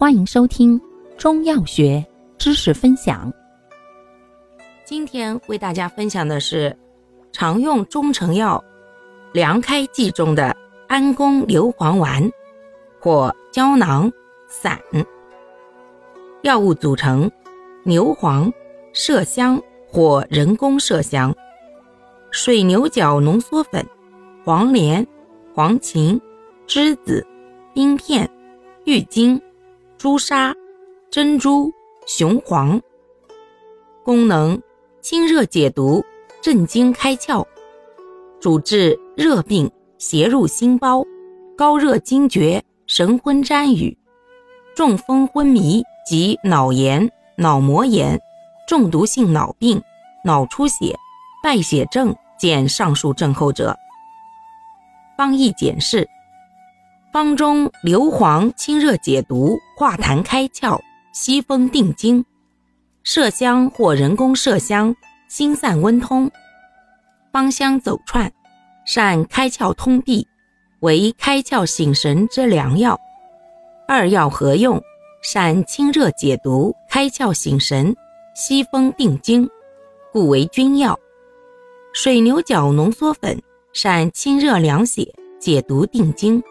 [0.00, 0.80] 欢迎收听
[1.16, 2.06] 中药学
[2.38, 3.32] 知识分享。
[4.84, 6.74] 今天为大家分享的是
[7.32, 8.64] 常用中成药
[9.32, 10.56] 凉开剂中的
[10.86, 12.22] 安宫牛黄丸
[13.00, 14.08] 或胶囊
[14.46, 14.78] 散。
[16.42, 17.28] 药物组成：
[17.82, 18.52] 牛黄、
[18.94, 21.34] 麝香或人工麝香、
[22.30, 23.84] 水牛角浓缩粉、
[24.44, 25.04] 黄连、
[25.52, 26.20] 黄芩、
[26.68, 27.26] 栀子、
[27.74, 28.30] 冰片、
[28.84, 29.42] 郁金。
[29.98, 30.54] 朱砂、
[31.10, 31.72] 珍珠、
[32.06, 32.80] 雄黄，
[34.04, 34.62] 功能
[35.00, 36.04] 清热解毒、
[36.40, 37.44] 镇惊开窍，
[38.38, 41.04] 主治热病、邪入心包、
[41.56, 43.98] 高热惊厥、神昏沾雨、
[44.76, 48.20] 中风昏迷及脑炎、脑膜炎、
[48.68, 49.82] 中毒性脑病、
[50.24, 50.96] 脑出血、
[51.42, 53.76] 败血症见上述症候者。
[55.16, 56.08] 方义简释。
[57.12, 60.78] 方中硫磺清热解毒、化痰开窍、
[61.12, 62.22] 息风定惊；
[63.04, 64.94] 麝香或人工麝香
[65.28, 66.30] 心散温通。
[67.32, 68.30] 芳香走窜，
[68.84, 70.26] 善开窍通闭，
[70.80, 72.98] 为开窍醒神之良药。
[73.86, 74.80] 二药合用，
[75.22, 77.96] 善清热解毒、开窍醒神、
[78.34, 79.48] 息风定惊，
[80.12, 80.98] 故为君药。
[81.94, 83.40] 水牛角浓缩粉
[83.72, 86.42] 善清热凉血、解毒定惊。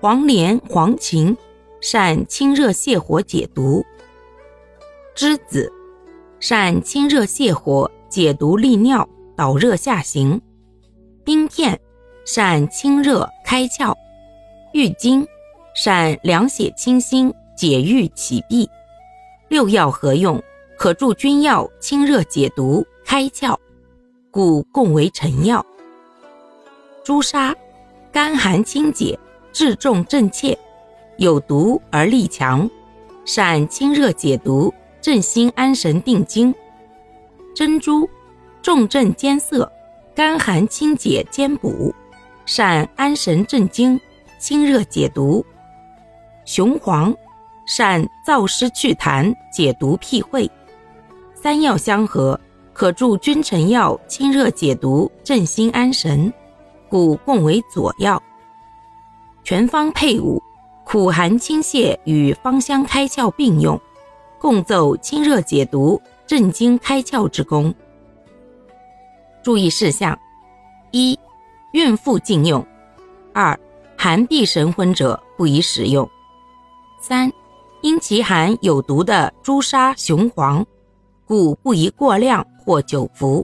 [0.00, 1.36] 黄连、黄芩
[1.80, 3.82] 善清热泻火解毒；
[5.16, 5.72] 栀子
[6.38, 10.40] 善清热泻火解毒利尿导热下行；
[11.24, 11.80] 冰片
[12.24, 13.92] 善清热开窍；
[14.72, 15.26] 郁金
[15.74, 18.70] 善凉血清心解郁起闭。
[19.48, 20.40] 六药合用，
[20.78, 23.56] 可助君药清热解毒开窍，
[24.30, 25.66] 故共为臣药。
[27.02, 27.52] 朱砂
[28.12, 29.18] 甘寒清解。
[29.58, 30.56] 治重镇怯，
[31.16, 32.70] 有毒而力强，
[33.24, 36.54] 善清热解毒、镇心安神定惊。
[37.56, 38.08] 珍珠
[38.62, 39.68] 重镇兼涩，
[40.14, 41.92] 甘寒清解兼补，
[42.46, 44.00] 善安神镇惊、
[44.38, 45.44] 清热解毒。
[46.44, 47.12] 雄黄
[47.66, 50.48] 善燥湿祛痰、解毒辟秽。
[51.34, 52.38] 三药相合，
[52.72, 56.32] 可助君臣药清热解毒、镇心安神，
[56.88, 58.22] 故共为佐药。
[59.48, 60.42] 全方配伍，
[60.84, 63.80] 苦寒清泻与芳香开窍并用，
[64.38, 67.74] 共奏清热解毒、镇惊开窍之功。
[69.42, 70.18] 注意事项：
[70.90, 71.18] 一、
[71.72, 72.62] 孕妇禁用；
[73.32, 73.58] 二、
[73.96, 76.06] 寒闭神昏者不宜使用；
[77.00, 77.32] 三、
[77.80, 80.62] 因其含有毒的朱砂、雄黄，
[81.24, 83.42] 故不宜过量或久服；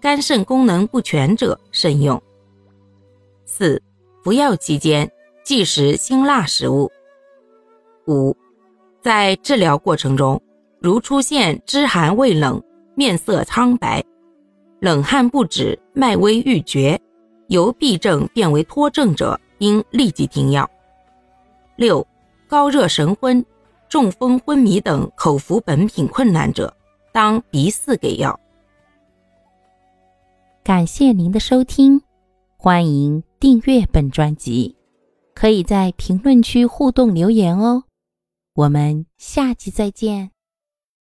[0.00, 2.18] 肝肾功能不全者慎用。
[3.44, 3.82] 四、
[4.22, 5.06] 服药期间。
[5.44, 6.90] 忌食辛辣食物。
[8.06, 8.34] 五，
[9.02, 10.40] 在治疗过程中，
[10.80, 12.62] 如出现肢寒畏冷、
[12.94, 14.02] 面色苍白、
[14.80, 16.98] 冷汗不止、脉微欲绝，
[17.48, 20.68] 由痹症变为脱症者，应立即停药。
[21.76, 22.06] 六，
[22.48, 23.44] 高热神昏、
[23.86, 26.74] 中风昏迷等口服本品困难者，
[27.12, 28.40] 当鼻饲给药。
[30.62, 32.00] 感谢您的收听，
[32.56, 34.73] 欢迎订阅本专辑。
[35.44, 37.84] 可以在评论区互动留言哦，
[38.54, 40.33] 我们下期再见。